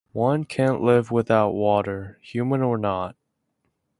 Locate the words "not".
2.79-3.15